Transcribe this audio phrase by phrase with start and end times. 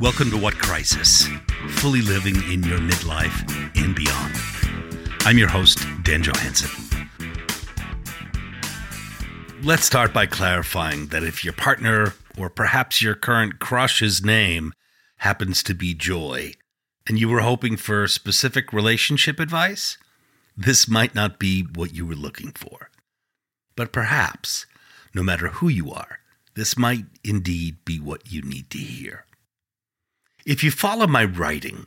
[0.00, 1.28] Welcome to What Crisis?
[1.72, 4.34] Fully living in your midlife and beyond.
[5.26, 6.70] I'm your host, Dan Johansen.
[9.62, 14.72] Let's start by clarifying that if your partner or perhaps your current crush's name
[15.18, 16.54] happens to be Joy,
[17.06, 19.98] and you were hoping for specific relationship advice,
[20.56, 22.88] this might not be what you were looking for.
[23.76, 24.64] But perhaps,
[25.14, 26.20] no matter who you are,
[26.54, 29.26] this might indeed be what you need to hear.
[30.50, 31.86] If you follow my writing,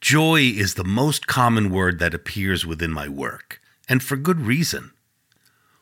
[0.00, 3.60] joy is the most common word that appears within my work,
[3.90, 4.92] and for good reason.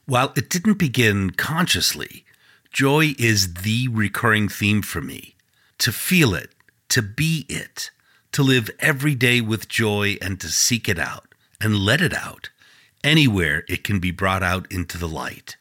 [0.05, 2.25] While it didn't begin consciously,
[2.73, 5.37] joy is the recurring theme for me.
[5.79, 6.51] To feel it,
[6.89, 7.93] to be it,
[8.33, 12.51] to live every day with joy and to seek it out and let it out
[13.05, 15.57] anywhere it can be brought out into the light.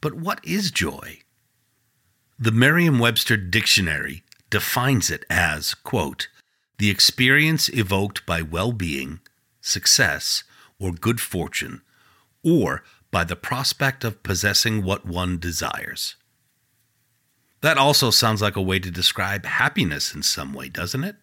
[0.00, 1.22] But what is joy?
[2.38, 4.22] The Merriam Webster Dictionary
[4.56, 6.28] defines it as, quote,
[6.78, 9.20] the experience evoked by well being,
[9.60, 10.44] success,
[10.80, 11.82] or good fortune,
[12.42, 16.16] or by the prospect of possessing what one desires.
[17.60, 21.16] That also sounds like a way to describe happiness in some way, doesn't it?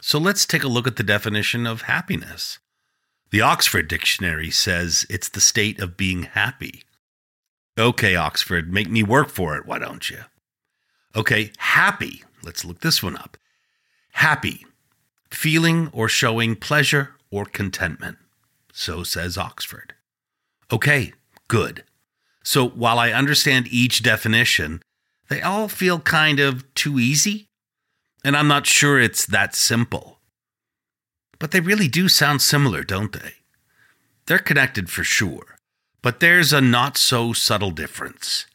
[0.00, 2.60] So let's take a look at the definition of happiness.
[3.32, 6.84] The Oxford Dictionary says it's the state of being happy.
[7.76, 10.20] Okay, Oxford, make me work for it, why don't you?
[11.16, 12.24] Okay, happy.
[12.42, 13.36] Let's look this one up.
[14.12, 14.66] Happy,
[15.30, 18.18] feeling or showing pleasure or contentment.
[18.72, 19.94] So says Oxford.
[20.72, 21.12] Okay,
[21.48, 21.84] good.
[22.42, 24.82] So while I understand each definition,
[25.28, 27.46] they all feel kind of too easy.
[28.24, 30.18] And I'm not sure it's that simple.
[31.38, 33.34] But they really do sound similar, don't they?
[34.26, 35.56] They're connected for sure,
[36.02, 38.46] but there's a not so subtle difference.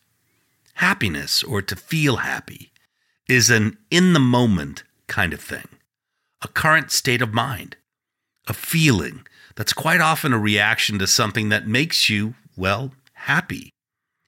[0.89, 2.71] Happiness, or to feel happy,
[3.27, 5.67] is an in the moment kind of thing,
[6.41, 7.77] a current state of mind,
[8.47, 9.23] a feeling
[9.55, 13.69] that's quite often a reaction to something that makes you, well, happy.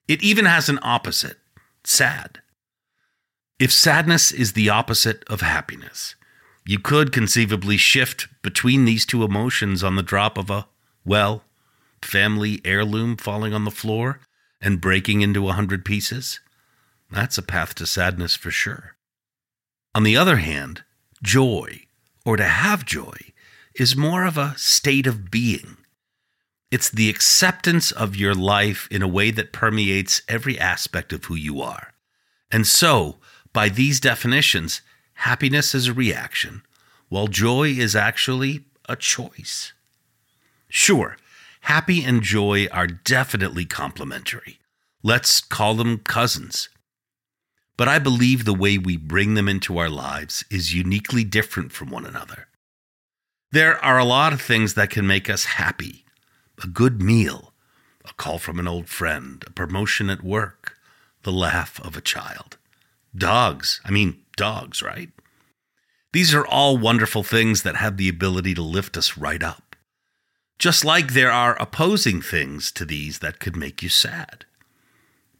[0.07, 1.37] It even has an opposite
[1.83, 2.43] sad.
[3.57, 6.13] If sadness is the opposite of happiness,
[6.63, 10.67] you could conceivably shift between these two emotions on the drop of a,
[11.03, 11.43] well,
[12.03, 14.19] family heirloom falling on the floor
[14.61, 16.39] and breaking into a hundred pieces,
[17.11, 18.95] that's a path to sadness for sure.
[19.93, 20.83] On the other hand,
[21.21, 21.81] joy,
[22.25, 23.17] or to have joy,
[23.75, 25.77] is more of a state of being.
[26.71, 31.35] It's the acceptance of your life in a way that permeates every aspect of who
[31.35, 31.91] you are.
[32.49, 33.17] And so,
[33.51, 34.81] by these definitions,
[35.15, 36.63] happiness is a reaction,
[37.09, 39.73] while joy is actually a choice.
[40.69, 41.17] Sure,
[41.61, 44.59] happy and joy are definitely complementary.
[45.03, 46.69] Let's call them cousins.
[47.77, 51.89] But I believe the way we bring them into our lives is uniquely different from
[51.89, 52.47] one another.
[53.51, 56.05] There are a lot of things that can make us happy
[56.63, 57.53] a good meal,
[58.05, 60.77] a call from an old friend, a promotion at work,
[61.23, 62.57] the laugh of a child.
[63.15, 65.09] Dogs, I mean, dogs, right?
[66.13, 69.75] These are all wonderful things that have the ability to lift us right up.
[70.59, 74.45] Just like there are opposing things to these that could make you sad.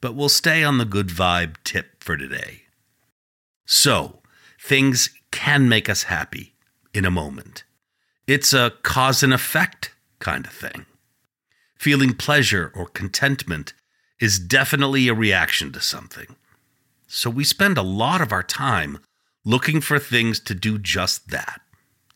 [0.01, 2.63] But we'll stay on the good vibe tip for today.
[3.65, 4.19] So,
[4.59, 6.53] things can make us happy
[6.93, 7.63] in a moment.
[8.27, 10.85] It's a cause and effect kind of thing.
[11.75, 13.73] Feeling pleasure or contentment
[14.19, 16.35] is definitely a reaction to something.
[17.07, 18.99] So we spend a lot of our time
[19.43, 21.61] looking for things to do just that,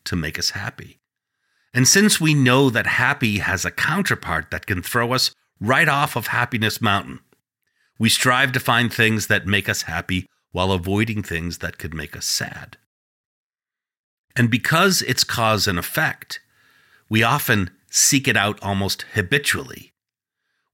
[0.04, 1.00] to make us happy.
[1.74, 6.16] And since we know that happy has a counterpart that can throw us right off
[6.16, 7.20] of Happiness Mountain,
[7.98, 12.16] we strive to find things that make us happy while avoiding things that could make
[12.16, 12.76] us sad.
[14.34, 16.40] And because it's cause and effect,
[17.08, 19.92] we often seek it out almost habitually.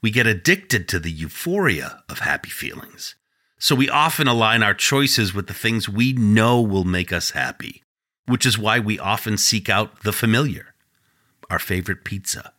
[0.03, 3.15] We get addicted to the euphoria of happy feelings.
[3.59, 7.85] So we often align our choices with the things we know will make us happy,
[8.27, 10.73] which is why we often seek out the familiar
[11.53, 12.55] our favorite pizza,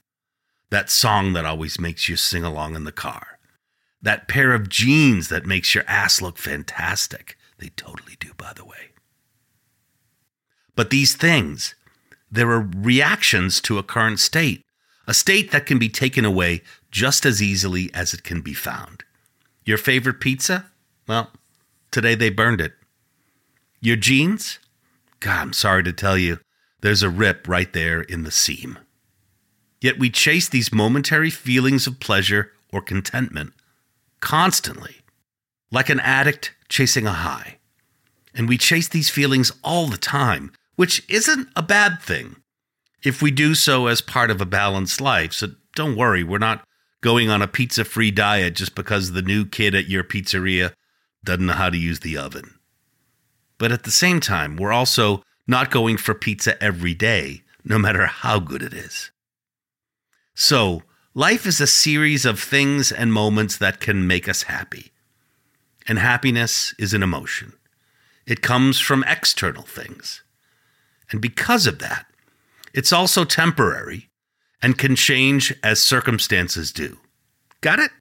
[0.70, 3.33] that song that always makes you sing along in the car,
[4.04, 7.38] that pair of jeans that makes your ass look fantastic.
[7.58, 8.92] They totally do, by the way.
[10.76, 11.74] But these things,
[12.30, 14.64] there are reactions to a current state,
[15.08, 16.62] a state that can be taken away
[16.92, 19.04] just as easily as it can be found.
[19.66, 20.66] Your favorite pizza?
[21.08, 21.32] Well,
[21.90, 22.74] today they burned it.
[23.80, 24.60] Your jeans?
[25.22, 26.40] God, I'm sorry to tell you,
[26.82, 28.80] there's a rip right there in the seam.
[29.80, 33.54] Yet we chase these momentary feelings of pleasure or contentment
[34.24, 34.96] constantly,
[35.70, 37.58] like an addict chasing a high.
[38.34, 42.38] And we chase these feelings all the time, which isn't a bad thing
[43.04, 45.34] if we do so as part of a balanced life.
[45.34, 46.66] So don't worry, we're not
[47.02, 50.72] going on a pizza free diet just because the new kid at your pizzeria
[51.26, 52.56] doesn't know how to use the oven.
[53.58, 58.06] But at the same time, we're also not going for pizza every day, no matter
[58.06, 59.12] how good it is.
[60.34, 64.92] So, life is a series of things and moments that can make us happy.
[65.88, 67.54] And happiness is an emotion,
[68.26, 70.24] it comes from external things.
[71.12, 72.06] And because of that,
[72.74, 74.10] it's also temporary
[74.62, 76.98] and can change as circumstances do.
[77.62, 77.92] Got it?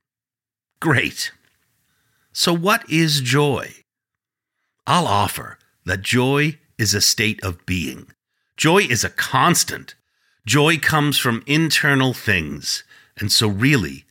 [0.80, 1.32] Great.
[2.32, 3.74] So, what is joy?
[4.86, 8.08] I'll offer that joy is a state of being.
[8.56, 9.94] Joy is a constant.
[10.46, 12.84] Joy comes from internal things.
[13.18, 14.04] And so, really,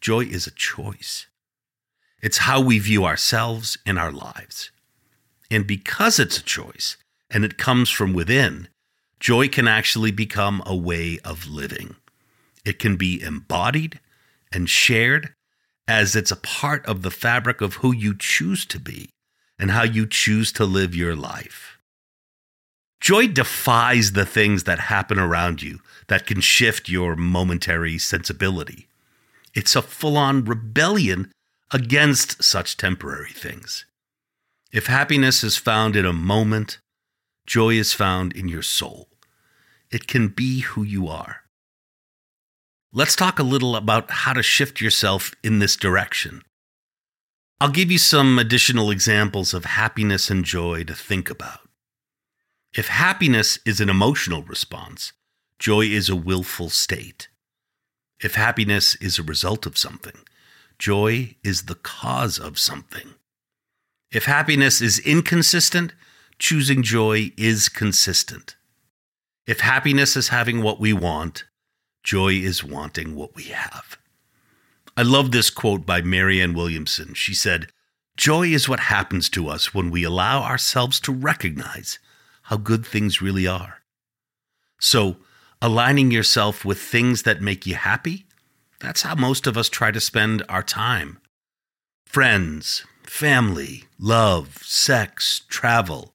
[0.00, 1.26] joy is a choice.
[2.22, 4.70] It's how we view ourselves and our lives.
[5.50, 6.96] And because it's a choice
[7.30, 8.68] and it comes from within,
[9.20, 11.96] joy can actually become a way of living.
[12.64, 14.00] It can be embodied
[14.52, 15.34] and shared
[15.86, 19.10] as it's a part of the fabric of who you choose to be
[19.58, 21.75] and how you choose to live your life.
[23.00, 28.88] Joy defies the things that happen around you that can shift your momentary sensibility.
[29.54, 31.32] It's a full on rebellion
[31.72, 33.84] against such temporary things.
[34.72, 36.78] If happiness is found in a moment,
[37.46, 39.08] joy is found in your soul.
[39.90, 41.42] It can be who you are.
[42.92, 46.42] Let's talk a little about how to shift yourself in this direction.
[47.60, 51.65] I'll give you some additional examples of happiness and joy to think about.
[52.76, 55.14] If happiness is an emotional response,
[55.58, 57.28] joy is a willful state.
[58.22, 60.18] If happiness is a result of something,
[60.78, 63.14] joy is the cause of something.
[64.12, 65.94] If happiness is inconsistent,
[66.38, 68.56] choosing joy is consistent.
[69.46, 71.44] If happiness is having what we want,
[72.04, 73.96] joy is wanting what we have.
[74.98, 77.14] I love this quote by Marianne Williamson.
[77.14, 77.68] She said,
[78.18, 81.98] Joy is what happens to us when we allow ourselves to recognize
[82.46, 83.82] how good things really are.
[84.80, 85.16] So,
[85.62, 88.26] aligning yourself with things that make you happy,
[88.80, 91.18] that's how most of us try to spend our time.
[92.06, 96.12] Friends, family, love, sex, travel,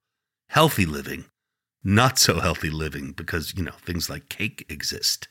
[0.49, 1.25] healthy living,
[1.83, 5.27] not so healthy living because, you know, things like cake exist,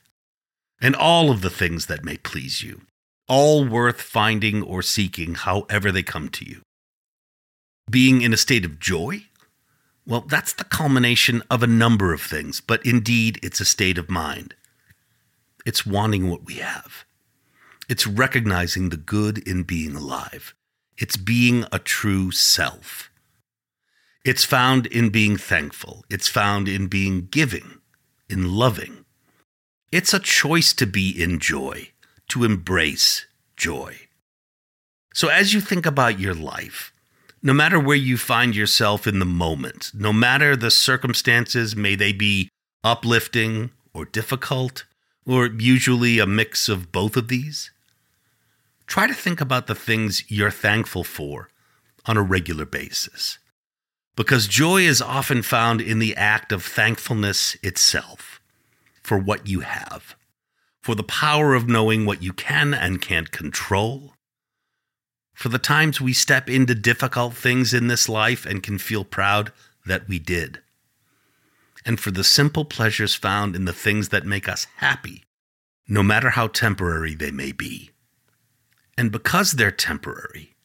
[0.81, 2.82] and all of the things that may please you
[3.31, 6.62] all worth finding or seeking however they come to you.
[7.88, 9.26] Being in a state of joy?
[10.06, 14.11] Well, that's the culmination of a number of things, but indeed it's a state of
[14.11, 14.55] mind.
[15.64, 17.05] It's wanting what we have.
[17.88, 20.55] It's recognizing the good in being alive.
[20.97, 23.11] It's being a true self.
[24.25, 26.05] It's found in being thankful.
[26.11, 27.81] It's found in being giving,
[28.29, 29.05] in loving.
[29.93, 31.91] It's a choice to be in joy
[32.31, 33.26] to embrace
[33.56, 33.97] joy.
[35.12, 36.93] So, as you think about your life,
[37.42, 42.12] no matter where you find yourself in the moment, no matter the circumstances, may they
[42.12, 42.48] be
[42.84, 44.84] uplifting or difficult,
[45.26, 47.70] or usually a mix of both of these,
[48.87, 51.49] try to think about the things you're thankful for
[52.06, 53.38] on a regular basis.
[54.16, 58.40] Because joy is often found in the act of thankfulness itself
[59.02, 60.14] for what you have
[60.82, 64.14] for the power of knowing what you can and can't control,
[65.40, 69.50] for the times we step into difficult things in this life and can feel proud
[69.87, 70.61] that we did,
[71.87, 75.25] and for the simple pleasures found in the things that make us happy,
[75.88, 77.88] no matter how temporary they may be.
[78.99, 80.56] And because they're temporary,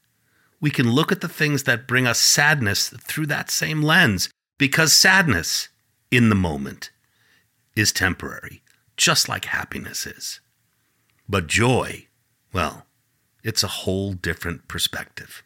[0.59, 4.27] we can look at the things that bring us sadness through that same lens,
[4.57, 5.69] because sadness
[6.11, 6.91] in the moment
[7.77, 8.61] is temporary
[8.97, 10.41] just like happiness is.
[11.29, 12.07] But joy,
[12.51, 12.85] well,
[13.45, 15.43] it's a whole different perspective.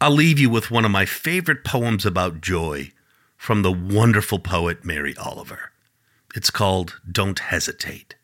[0.00, 2.92] I'll leave you with one of my favorite poems about joy
[3.36, 5.70] from the wonderful poet Mary Oliver.
[6.34, 8.14] It's called Don't Hesitate.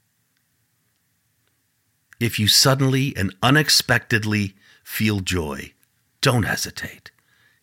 [2.18, 5.74] If you suddenly and unexpectedly feel joy,
[6.22, 7.10] don't hesitate.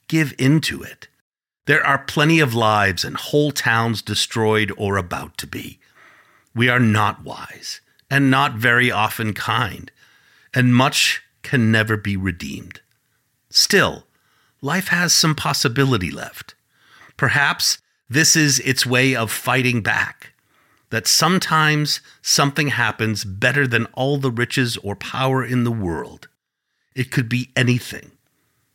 [0.08, 1.08] Give into it.
[1.66, 5.80] There are plenty of lives and whole towns destroyed or about to be.
[6.54, 9.90] We are not wise and not very often kind,
[10.54, 12.82] and much can never be redeemed.
[13.50, 14.06] Still,
[14.62, 16.56] life has some possibility left.
[17.18, 17.80] Perhaps
[18.10, 20.34] this is its way of fighting back.
[20.90, 26.28] That sometimes something happens better than all the riches or power in the world.
[26.94, 28.12] It could be anything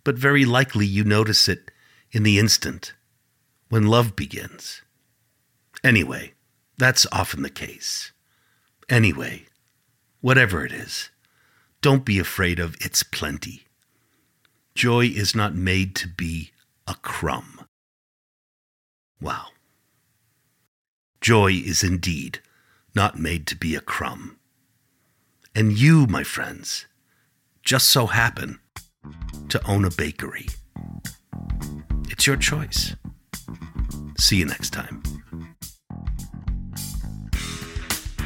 [0.06, 1.72] but very likely you notice it
[2.12, 2.94] in the instant
[3.70, 4.80] when love begins.
[5.82, 6.32] Anyway,
[6.78, 8.12] that's often the case.
[8.88, 9.46] Anyway,
[10.20, 11.10] whatever it is,
[11.86, 13.62] don't be afraid of its plenty.
[14.74, 16.50] Joy is not made to be
[16.88, 17.60] a crumb.
[19.20, 19.50] Wow.
[21.20, 22.40] Joy is indeed
[22.96, 24.36] not made to be a crumb.
[25.54, 26.86] And you, my friends,
[27.62, 28.58] just so happen
[29.48, 30.48] to own a bakery.
[32.10, 32.96] It's your choice.
[34.18, 35.04] See you next time.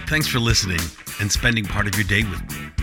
[0.09, 0.81] Thanks for listening
[1.21, 2.80] and spending part of your day with me.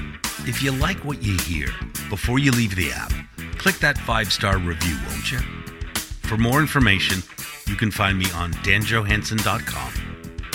[0.47, 1.67] If you like what you hear,
[2.09, 3.11] before you leave the app,
[3.57, 5.39] click that five star review, won't you?
[6.23, 7.21] For more information,
[7.67, 9.93] you can find me on danjohansen.com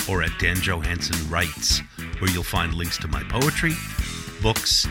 [0.09, 1.81] or at Dan Johansen Writes,
[2.17, 3.73] where you'll find links to my poetry,
[4.41, 4.87] books,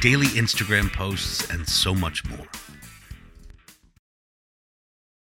[0.00, 2.46] daily Instagram posts, and so much more.